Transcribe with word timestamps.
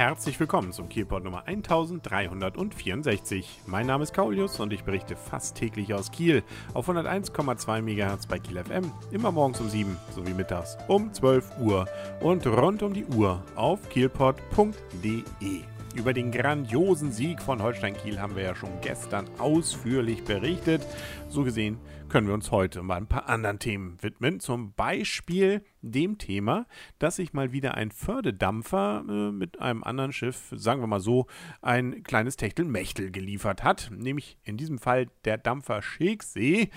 Herzlich 0.00 0.40
willkommen 0.40 0.72
zum 0.72 0.88
Kielport 0.88 1.24
Nummer 1.24 1.46
1364. 1.46 3.60
Mein 3.66 3.86
Name 3.86 4.02
ist 4.02 4.14
Kaulius 4.14 4.58
und 4.58 4.72
ich 4.72 4.82
berichte 4.82 5.14
fast 5.14 5.58
täglich 5.58 5.92
aus 5.92 6.10
Kiel 6.10 6.42
auf 6.72 6.88
101,2 6.88 7.82
MHz 7.82 8.26
bei 8.26 8.38
Kiel 8.38 8.64
FM, 8.64 8.90
immer 9.10 9.30
morgens 9.30 9.60
um 9.60 9.68
7 9.68 9.94
sowie 10.14 10.32
mittags 10.32 10.78
um 10.88 11.12
12 11.12 11.58
Uhr 11.60 11.86
und 12.22 12.46
rund 12.46 12.82
um 12.82 12.94
die 12.94 13.04
Uhr 13.04 13.44
auf 13.56 13.90
kielport.de. 13.90 15.64
Über 15.94 16.14
den 16.14 16.32
grandiosen 16.32 17.12
Sieg 17.12 17.42
von 17.42 17.62
Holstein 17.62 17.94
Kiel 17.94 18.18
haben 18.18 18.36
wir 18.36 18.44
ja 18.44 18.54
schon 18.54 18.80
gestern 18.80 19.26
ausführlich 19.36 20.24
berichtet. 20.24 20.80
So 21.28 21.44
gesehen 21.44 21.76
können 22.08 22.26
wir 22.26 22.32
uns 22.32 22.50
heute 22.50 22.82
mal 22.82 22.96
ein 22.96 23.06
paar 23.06 23.28
anderen 23.28 23.58
Themen 23.58 23.98
widmen. 24.00 24.40
Zum 24.40 24.72
Beispiel 24.72 25.62
dem 25.82 26.18
Thema, 26.18 26.66
dass 26.98 27.16
sich 27.16 27.32
mal 27.32 27.52
wieder 27.52 27.74
ein 27.74 27.90
Fördedampfer 27.90 29.04
äh, 29.08 29.32
mit 29.32 29.60
einem 29.60 29.82
anderen 29.82 30.12
Schiff, 30.12 30.52
sagen 30.54 30.80
wir 30.80 30.86
mal 30.86 31.00
so, 31.00 31.26
ein 31.62 32.02
kleines 32.02 32.36
Techtelmechtel 32.36 33.10
geliefert 33.10 33.64
hat. 33.64 33.90
Nämlich 33.94 34.38
in 34.42 34.56
diesem 34.56 34.78
Fall 34.78 35.06
der 35.24 35.38
Dampfer 35.38 35.82
Schegsee 35.82 36.70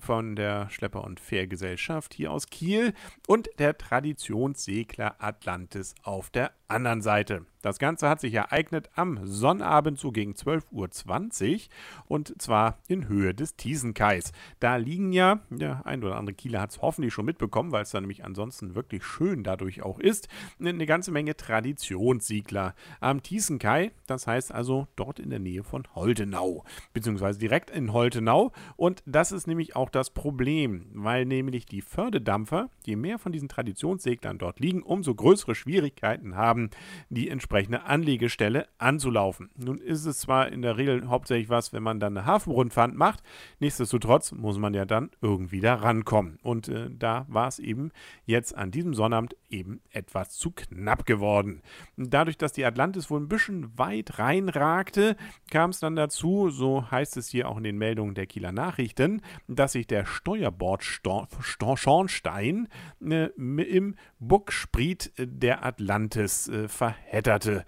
von 0.00 0.36
der 0.36 0.70
Schlepper- 0.70 1.04
und 1.04 1.20
Fährgesellschaft 1.20 2.14
hier 2.14 2.32
aus 2.32 2.48
Kiel 2.48 2.94
und 3.26 3.48
der 3.58 3.76
Traditionssegler 3.76 5.16
Atlantis 5.18 5.94
auf 6.02 6.30
der 6.30 6.52
anderen 6.68 7.02
Seite. 7.02 7.46
Das 7.62 7.78
Ganze 7.78 8.08
hat 8.08 8.20
sich 8.20 8.34
ereignet 8.34 8.90
am 8.94 9.26
Sonnabend 9.26 9.98
so 9.98 10.12
gegen 10.12 10.32
12.20 10.32 11.54
Uhr 11.54 11.60
und 12.06 12.40
zwar 12.40 12.78
in 12.86 13.08
Höhe 13.08 13.34
des 13.34 13.56
Thiesenkais. 13.56 14.32
Da 14.60 14.76
liegen 14.76 15.12
ja, 15.12 15.40
der 15.50 15.84
ein 15.86 16.02
oder 16.04 16.16
andere 16.16 16.34
Kieler 16.34 16.60
hat 16.60 16.70
es 16.70 16.82
hoffentlich 16.82 17.12
schon 17.12 17.24
mitbekommen, 17.24 17.72
weil 17.72 17.82
es 17.82 17.90
da 17.90 18.00
nämlich 18.00 18.24
ansonsten 18.36 18.74
wirklich 18.74 19.02
schön 19.02 19.42
dadurch 19.42 19.82
auch 19.82 19.98
ist, 19.98 20.28
eine 20.60 20.84
ganze 20.84 21.10
Menge 21.10 21.36
Traditionssiegler 21.36 22.74
am 23.00 23.22
Thiesenkai, 23.22 23.92
das 24.06 24.26
heißt 24.26 24.52
also 24.52 24.88
dort 24.94 25.18
in 25.18 25.30
der 25.30 25.38
Nähe 25.38 25.64
von 25.64 25.84
Holtenau, 25.94 26.62
beziehungsweise 26.92 27.38
direkt 27.38 27.70
in 27.70 27.94
Holtenau 27.94 28.52
und 28.76 29.02
das 29.06 29.32
ist 29.32 29.46
nämlich 29.46 29.74
auch 29.74 29.88
das 29.88 30.10
Problem, 30.10 30.84
weil 30.92 31.24
nämlich 31.24 31.64
die 31.64 31.80
Fördedampfer, 31.80 32.68
je 32.84 32.96
mehr 32.96 33.18
von 33.18 33.32
diesen 33.32 33.48
Traditionsseglern 33.48 34.36
dort 34.36 34.60
liegen, 34.60 34.82
umso 34.82 35.14
größere 35.14 35.54
Schwierigkeiten 35.54 36.36
haben, 36.36 36.68
die 37.08 37.30
entsprechende 37.30 37.84
Anlegestelle 37.84 38.68
anzulaufen. 38.76 39.48
Nun 39.56 39.78
ist 39.78 40.04
es 40.04 40.18
zwar 40.18 40.52
in 40.52 40.60
der 40.60 40.76
Regel 40.76 41.08
hauptsächlich 41.08 41.48
was, 41.48 41.72
wenn 41.72 41.82
man 41.82 42.00
dann 42.00 42.18
eine 42.18 42.26
Hafenrundfahrt 42.26 42.94
macht, 42.94 43.22
nichtsdestotrotz 43.60 44.32
muss 44.32 44.58
man 44.58 44.74
ja 44.74 44.84
dann 44.84 45.10
irgendwie 45.22 45.60
da 45.60 45.76
rankommen. 45.76 46.38
Und 46.42 46.68
äh, 46.68 46.90
da 46.90 47.24
war 47.28 47.48
es 47.48 47.58
eben 47.58 47.92
jetzt 48.26 48.56
an 48.56 48.70
diesem 48.70 48.94
Sonnabend 48.94 49.36
eben 49.48 49.80
etwas 49.90 50.36
zu 50.36 50.50
knapp 50.50 51.06
geworden. 51.06 51.62
Dadurch, 51.96 52.36
dass 52.36 52.52
die 52.52 52.64
Atlantis 52.64 53.08
wohl 53.10 53.20
ein 53.20 53.28
bisschen 53.28 53.78
weit 53.78 54.18
reinragte, 54.18 55.16
kam 55.50 55.70
es 55.70 55.78
dann 55.80 55.96
dazu, 55.96 56.50
so 56.50 56.90
heißt 56.90 57.16
es 57.16 57.28
hier 57.28 57.48
auch 57.48 57.56
in 57.56 57.64
den 57.64 57.78
Meldungen 57.78 58.14
der 58.14 58.26
Kieler 58.26 58.52
Nachrichten, 58.52 59.22
dass 59.48 59.72
sich 59.72 59.86
der 59.86 60.04
Steuerbordschornstein 60.04 62.68
äh, 63.02 63.30
im 63.36 63.94
Buckspriet 64.18 65.12
der 65.18 65.64
Atlantis 65.64 66.48
äh, 66.48 66.68
verhedderte 66.68 67.64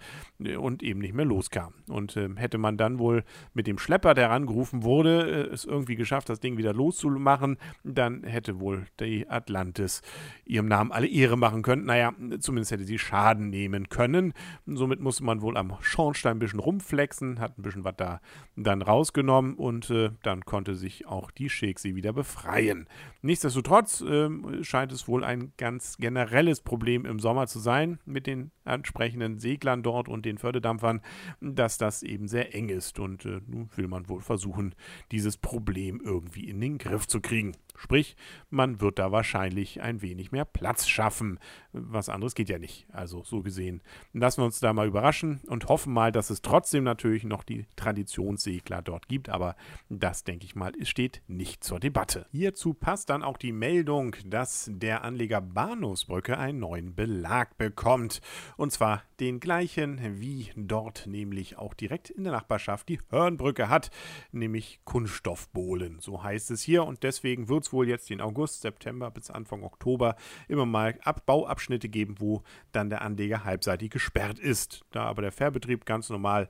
und 0.57 0.83
eben 0.83 0.99
nicht 0.99 1.13
mehr 1.13 1.25
loskam. 1.25 1.73
Und 1.87 2.17
äh, 2.17 2.29
hätte 2.35 2.57
man 2.57 2.77
dann 2.77 2.99
wohl 2.99 3.23
mit 3.53 3.67
dem 3.67 3.77
Schlepper, 3.77 4.13
der 4.13 4.29
herangerufen 4.29 4.83
wurde, 4.83 5.47
äh, 5.49 5.53
es 5.53 5.65
irgendwie 5.65 5.95
geschafft, 5.95 6.29
das 6.29 6.39
Ding 6.39 6.57
wieder 6.57 6.73
loszumachen, 6.73 7.57
dann 7.83 8.23
hätte 8.23 8.59
wohl 8.59 8.85
die 8.99 9.29
Atlantis 9.29 10.01
ihrem 10.49 10.67
Namen 10.67 10.91
alle 10.91 11.07
Ehre 11.07 11.37
machen 11.37 11.61
können. 11.61 11.85
Naja, 11.85 12.11
zumindest 12.39 12.71
hätte 12.71 12.83
sie 12.83 12.97
Schaden 12.97 13.49
nehmen 13.49 13.87
können. 13.87 14.33
Somit 14.65 14.99
musste 14.99 15.23
man 15.23 15.41
wohl 15.41 15.55
am 15.57 15.75
Schornstein 15.81 16.37
ein 16.37 16.39
bisschen 16.39 16.59
rumflexen, 16.59 17.39
hat 17.39 17.57
ein 17.57 17.61
bisschen 17.61 17.83
was 17.83 17.95
da 17.97 18.19
dann 18.55 18.81
rausgenommen 18.81 19.53
und 19.53 19.89
äh, 19.91 20.09
dann 20.23 20.45
konnte 20.45 20.75
sich 20.75 21.05
auch 21.05 21.29
die 21.31 21.49
Sheksi 21.49 21.95
wieder 21.95 22.13
befreien. 22.13 22.87
Nichtsdestotrotz 23.21 24.01
äh, 24.01 24.29
scheint 24.63 24.91
es 24.91 25.07
wohl 25.07 25.23
ein 25.23 25.53
ganz 25.57 25.97
generelles 25.97 26.61
Problem 26.61 27.05
im 27.05 27.19
Sommer 27.19 27.47
zu 27.47 27.59
sein 27.59 27.99
mit 28.05 28.25
den 28.25 28.51
entsprechenden 28.65 29.39
Seglern 29.39 29.83
dort 29.83 30.09
und 30.09 30.25
den 30.25 30.37
Fördedampfern, 30.37 31.01
dass 31.41 31.77
das 31.77 32.01
eben 32.01 32.27
sehr 32.27 32.55
eng 32.55 32.69
ist. 32.69 32.99
Und 32.99 33.25
äh, 33.25 33.41
nun 33.45 33.69
will 33.75 33.87
man 33.87 34.09
wohl 34.09 34.21
versuchen, 34.21 34.73
dieses 35.11 35.37
Problem 35.37 36.01
irgendwie 36.03 36.49
in 36.49 36.59
den 36.59 36.77
Griff 36.77 37.07
zu 37.07 37.21
kriegen. 37.21 37.55
Sprich, 37.75 38.17
man 38.49 38.81
wird 38.81 38.99
da 38.99 39.11
wahrscheinlich 39.11 39.81
ein 39.81 40.01
wenig 40.01 40.31
mehr 40.31 40.38
Platz 40.45 40.87
schaffen. 40.87 41.39
Was 41.71 42.09
anderes 42.09 42.35
geht 42.35 42.49
ja 42.49 42.59
nicht. 42.59 42.87
Also 42.91 43.23
so 43.23 43.41
gesehen 43.41 43.81
lassen 44.13 44.41
wir 44.41 44.45
uns 44.45 44.59
da 44.59 44.73
mal 44.73 44.87
überraschen 44.87 45.41
und 45.47 45.67
hoffen 45.67 45.93
mal, 45.93 46.11
dass 46.11 46.29
es 46.29 46.41
trotzdem 46.41 46.83
natürlich 46.83 47.23
noch 47.23 47.43
die 47.43 47.65
Traditionssegler 47.75 48.81
dort 48.81 49.07
gibt. 49.07 49.29
Aber 49.29 49.55
das, 49.89 50.23
denke 50.23 50.45
ich 50.45 50.55
mal, 50.55 50.73
steht 50.83 51.21
nicht 51.27 51.63
zur 51.63 51.79
Debatte. 51.79 52.25
Hierzu 52.31 52.73
passt 52.73 53.09
dann 53.09 53.23
auch 53.23 53.37
die 53.37 53.51
Meldung, 53.51 54.15
dass 54.25 54.69
der 54.71 55.03
Anleger 55.03 55.41
Bahnhofsbrücke 55.41 56.37
einen 56.37 56.59
neuen 56.59 56.95
Belag 56.95 57.57
bekommt. 57.57 58.21
Und 58.57 58.71
zwar 58.71 59.03
den 59.19 59.39
gleichen, 59.39 59.99
wie 60.19 60.49
dort 60.55 61.05
nämlich 61.07 61.57
auch 61.57 61.73
direkt 61.73 62.09
in 62.09 62.23
der 62.23 62.33
Nachbarschaft 62.33 62.89
die 62.89 62.99
Hörnbrücke 63.09 63.69
hat, 63.69 63.91
nämlich 64.31 64.79
Kunststoffbohlen. 64.85 65.99
So 65.99 66.23
heißt 66.23 66.51
es 66.51 66.61
hier 66.61 66.85
und 66.85 67.03
deswegen 67.03 67.49
wird 67.49 67.65
es 67.65 67.73
wohl 67.73 67.87
jetzt 67.87 68.09
den 68.09 68.21
August, 68.21 68.61
September 68.61 69.11
bis 69.11 69.29
Anfang 69.29 69.63
Oktober 69.63 70.15
immer 70.47 70.65
mal 70.65 70.97
Abbauabschnitte 71.03 71.89
geben, 71.89 72.15
wo 72.19 72.43
dann 72.71 72.89
der 72.89 73.01
Anleger 73.01 73.43
halbseitig 73.43 73.89
gesperrt 73.89 74.39
ist. 74.39 74.85
Da 74.91 75.03
aber 75.03 75.21
der 75.21 75.31
Fährbetrieb 75.31 75.85
ganz 75.85 76.09
normal 76.09 76.47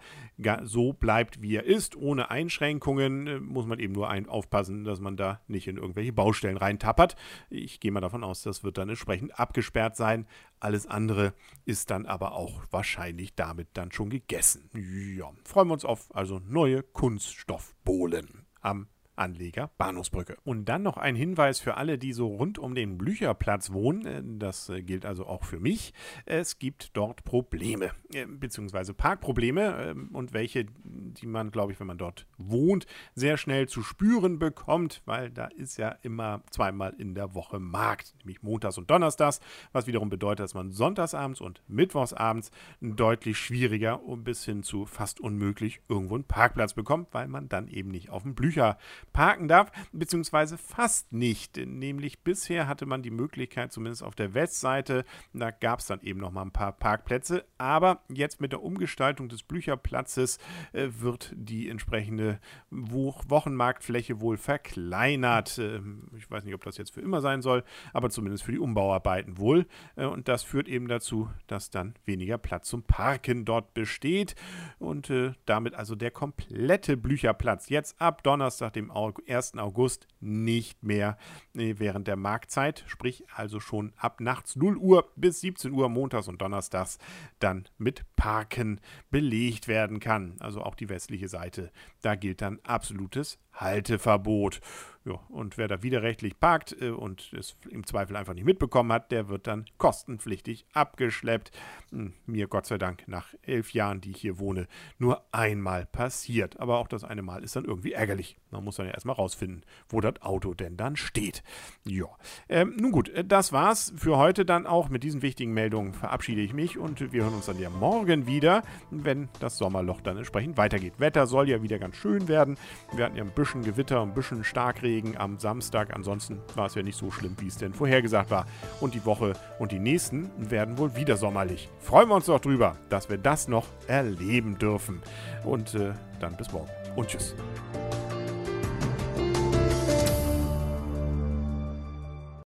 so 0.64 0.94
bleibt, 0.94 1.42
wie 1.42 1.56
er 1.56 1.66
ist, 1.66 1.96
ohne 1.96 2.32
Einschränkungen, 2.32 3.28
äh, 3.28 3.40
muss 3.40 3.66
man 3.66 3.80
eben 3.80 3.94
nur 3.94 4.10
aufpassen, 4.28 4.84
dass 4.84 5.00
man 5.00 5.18
da 5.18 5.42
nicht 5.48 5.68
in 5.68 5.78
irgendwelche 5.78 6.12
Baustellen 6.12 6.58
reintappert. 6.58 7.16
Ich 7.50 7.80
gehe 7.80 7.92
mal 7.92 8.02
davon 8.02 8.24
aus, 8.24 8.42
das 8.42 8.64
wird 8.64 8.78
dann 8.78 8.90
entsprechend 8.90 9.40
abgesperrt 9.40 9.96
sein. 9.96 10.26
Alles 10.60 10.88
andere 10.88 11.34
ist 11.66 11.90
dann 11.90 12.06
aber 12.06 12.34
auch 12.34 12.64
wahrscheinlich 12.72 13.36
damit 13.36 13.70
dann 13.74 13.92
schon 13.92 14.10
gegessen. 14.10 14.70
Ja, 15.18 15.32
freuen 15.44 15.68
wir 15.68 15.74
uns 15.74 15.86
auf 15.86 16.14
also 16.14 16.40
neue 16.40 16.84
Kunststoffbohlen 16.84 18.46
am 18.62 18.88
Anleger 19.20 19.70
Bahnhofsbrücke. 19.78 20.38
Und 20.44 20.66
dann 20.66 20.84
noch 20.84 20.98
ein 20.98 21.16
Hinweis 21.16 21.60
für 21.60 21.78
alle, 21.78 21.98
die 21.98 22.14
so 22.14 22.28
rund 22.28 22.58
um 22.58 22.76
den 22.76 22.98
Blücherplatz 22.98 23.72
wohnen. 23.72 24.06
Äh, 24.06 24.22
das 24.40 24.70
äh, 24.70 24.82
gilt 24.82 25.06
also 25.06 25.26
auch 25.26 25.44
für 25.44 25.60
mich. 25.60 25.94
Es 26.26 26.60
gibt 26.60 26.96
dort 26.96 27.24
Probleme, 27.24 27.92
äh, 28.14 28.26
beziehungsweise 28.26 28.94
Parkprobleme 28.94 29.96
und 30.14 30.34
welche, 30.34 30.66
die 30.66 31.28
man, 31.28 31.52
glaube 31.52 31.72
ich, 31.72 31.80
wenn 31.80 31.88
man 31.88 31.98
dort 31.98 32.26
wohnt, 32.38 32.86
sehr 33.16 33.38
schnell 33.38 33.68
zu 33.68 33.84
spüren 33.84 34.40
bekommt, 34.40 35.02
weil 35.06 35.30
da 35.30 35.46
ist 35.46 35.78
ja 35.78 35.90
immer 36.02 36.42
zweimal 36.52 36.94
in 36.98 37.16
der 37.16 37.36
Woche 37.36 37.60
Markt, 37.60 38.16
nämlich 38.20 38.42
montags 38.42 38.78
und 38.78 38.90
donnerstags, 38.90 39.40
was 39.72 39.88
wiederum 39.88 40.10
bedeutet, 40.10 40.44
dass 40.44 40.54
man 40.54 40.72
sonntagsabends 40.72 41.42
und 41.42 41.62
mittwochsabends 41.68 42.52
deutlich 42.82 43.38
schwieriger 43.38 44.04
und 44.04 44.24
bis 44.24 44.46
hin 44.46 44.64
zu 44.64 44.86
fast 44.86 45.20
unmöglich 45.20 45.82
irgendwo 45.90 46.16
einen 46.16 46.24
Parkplatz 46.24 46.74
bekommt, 46.74 47.10
weil 47.12 47.28
man 47.28 47.50
dann 47.50 47.68
eben 47.68 47.90
nicht 47.90 48.10
auf 48.10 48.24
dem 48.24 48.36
Blücher 48.36 48.78
parken 49.14 49.48
darf, 49.48 49.72
beziehungsweise 49.92 50.58
fast 50.58 51.12
nicht. 51.12 51.58
Nämlich 51.58 52.20
bisher 52.20 52.68
hatte 52.68 52.86
man 52.86 53.02
die 53.02 53.12
Möglichkeit, 53.12 53.72
zumindest 53.72 54.04
auf 54.04 54.16
der 54.16 54.34
Westseite, 54.34 55.06
da 55.34 55.52
gab 55.52 55.80
es 55.80 55.88
dann 55.88 56.02
eben 56.02 56.20
noch 56.20 56.32
mal 56.32 56.44
ein 56.44 56.52
paar 56.52 56.72
Parkplätze, 56.72 57.46
aber 57.58 58.02
jetzt 58.10 58.42
mit 58.42 58.52
der 58.52 58.64
Umgestaltung 58.64 59.30
des 59.30 59.44
Blücherplatzes 59.44 60.38
äh, 60.74 60.88
wird 61.00 61.34
die 61.36 61.70
entsprechende 61.70 62.40
Wo 62.70 63.10
Wochenmarktfläche 63.28 64.22
wohl 64.22 64.38
verkleinert. 64.38 65.58
Äh, 65.58 65.82
ich 66.18 66.30
weiß 66.30 66.44
nicht, 66.44 66.54
ob 66.54 66.64
das 66.64 66.78
jetzt 66.78 66.94
für 66.94 67.02
immer 67.02 67.22
sein 67.22 67.42
soll, 67.42 67.64
aber 67.94 68.10
zumindest 68.10 68.44
für 68.44 68.52
die 68.52 68.60
Umbauarbeiten 68.60 69.38
wohl. 69.38 69.66
Äh, 69.96 70.06
und 70.06 70.28
das 70.28 70.44
führt 70.44 70.68
eben 70.68 70.88
dazu, 70.88 71.30
dass 71.48 71.70
dann 71.70 71.96
weniger 72.06 72.38
Platz 72.38 72.70
zum 72.70 72.84
Parken 72.84 73.46
dort 73.46 73.74
besteht 73.74 74.36
und 74.78 75.10
äh, 75.10 75.34
damit 75.46 75.74
also 75.74 75.96
der 75.96 76.12
komplette 76.12 76.98
Blücherplatz 76.98 77.70
jetzt 77.70 78.00
ab 78.02 78.24
Donnerstag, 78.24 78.74
dem 78.74 78.92
1. 79.28 79.58
August 79.58 80.08
nicht 80.20 80.84
mehr 80.84 81.18
äh, 81.56 81.76
während 81.78 82.08
der 82.08 82.16
Marktzeit, 82.16 82.84
sprich 82.88 83.24
also 83.36 83.60
schon 83.60 83.94
ab 83.98 84.22
nachts 84.22 84.56
0 84.56 84.78
Uhr 84.78 85.12
bis 85.16 85.42
17 85.42 85.72
Uhr 85.72 85.90
montags 85.90 86.28
und 86.28 86.42
donnerstags 86.42 86.98
dann 87.40 87.68
mit 87.78 88.04
Parken 88.16 88.80
belegt 89.10 89.68
werden 89.68 90.00
kann. 90.00 90.36
Also 90.40 90.62
auch 90.62 90.76
die 90.76 90.90
westliche 90.90 91.28
Seite, 91.28 91.72
da 92.02 92.16
gilt 92.16 92.42
dann 92.42 92.60
absolutes 92.64 93.40
Halteverbot. 93.60 94.62
Ja, 95.06 95.14
und 95.30 95.58
wer 95.58 95.70
da 95.70 95.82
widerrechtlich 95.82 96.40
parkt 96.40 96.76
äh, 96.82 96.90
und 96.90 97.32
es 97.34 97.56
im 97.70 97.86
Zweifel 97.86 98.18
einfach 98.18 98.34
nicht 98.34 98.46
mitbekommen 98.46 98.92
hat, 98.92 99.12
der 99.12 99.30
wird 99.30 99.48
dann 99.48 99.66
kostenpflichtig 99.78 100.66
abgeschleppt. 100.74 101.52
Hm, 101.92 102.14
mir 102.26 102.48
Gott 102.48 102.66
sei 102.66 102.78
Dank 102.78 103.08
nach 103.08 103.34
elf 103.42 103.74
Jahren, 103.74 104.02
die 104.02 104.12
ich 104.12 104.20
hier 104.20 104.40
wohne, 104.40 104.68
nur 104.98 105.24
einmal 105.32 105.86
passiert. 105.86 106.60
Aber 106.60 106.80
auch 106.80 106.90
das 106.90 107.06
eine 107.06 107.22
Mal 107.22 107.44
ist 107.44 107.56
dann 107.56 107.64
irgendwie 107.64 107.94
ärgerlich. 107.94 108.38
Man 108.52 108.64
muss 108.64 108.76
dann 108.76 108.88
ja 108.88 108.92
erstmal 108.92 109.16
rausfinden, 109.16 109.64
wo 109.88 110.02
das 110.02 110.22
Auto 110.22 110.54
denn 110.54 110.76
dann 110.76 110.98
steht. 110.98 111.44
Ja, 111.86 112.08
ähm, 112.50 112.76
nun 112.78 112.92
gut, 112.92 113.08
äh, 113.10 113.24
das 113.24 113.54
war's 113.54 113.94
für 113.96 114.18
heute 114.18 114.44
dann 114.44 114.68
auch. 114.68 114.90
Mit 114.90 115.04
diesen 115.04 115.22
wichtigen 115.22 115.54
Meldungen 115.54 115.94
verabschiede 115.94 116.42
ich 116.42 116.54
mich 116.54 116.78
und 116.78 117.14
wir 117.14 117.24
hören 117.24 117.36
uns 117.36 117.46
dann 117.46 117.60
ja 117.60 117.70
morgen 117.70 118.28
wieder, 118.28 118.64
wenn 118.92 119.30
das 119.40 119.58
Sommerloch 119.58 120.02
dann 120.02 120.18
entsprechend 120.18 120.58
weitergeht. 120.58 121.00
Wetter 121.00 121.26
soll 121.26 121.48
ja 121.48 121.64
wieder 121.64 121.80
ganz 121.80 121.96
schön 121.96 122.28
werden. 122.28 122.58
Wir 122.94 123.06
hatten 123.06 123.16
ja 123.16 123.24
ein 123.24 123.32
bisschen 123.50 123.64
Gewitter, 123.64 124.02
ein 124.02 124.14
bisschen 124.14 124.44
Starkregen 124.44 125.18
am 125.18 125.40
Samstag. 125.40 125.96
Ansonsten 125.96 126.40
war 126.56 126.68
es 126.68 126.76
ja 126.76 126.84
nicht 126.84 126.98
so 126.98 127.10
schlimm, 127.10 127.36
wie 127.40 127.48
es 127.48 127.58
denn 127.58 127.74
vorhergesagt 127.74 128.30
war. 128.30 128.46
Und 128.80 128.94
die 128.94 129.06
Woche 129.06 129.34
und 129.58 129.72
die 129.72 129.80
nächsten 129.80 130.30
werden 130.38 130.78
wohl 130.78 130.96
wieder 130.96 131.18
sommerlich. 131.18 131.70
Freuen 131.80 132.10
wir 132.10 132.16
uns 132.16 132.28
doch 132.28 132.40
drüber, 132.40 132.76
dass 132.90 133.10
wir 133.10 133.18
das 133.18 133.48
noch 133.48 133.66
erleben 133.88 134.60
dürfen. 134.60 135.02
Und 135.44 135.74
äh, 135.74 135.94
dann 136.20 136.38
bis 136.38 136.52
morgen 136.52 136.70
und 136.96 137.08
tschüss. 137.08 137.34